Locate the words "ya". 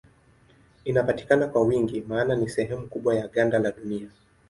3.15-3.27